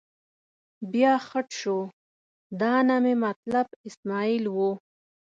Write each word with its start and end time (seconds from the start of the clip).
بیا 0.91 1.13
خټ 1.27 1.47
شو، 1.59 1.77
دا 2.61 2.73
نه 2.87 2.97
مې 3.03 3.13
مطلب 3.25 3.67
اسمعیل 3.87 4.43
و. 4.55 4.57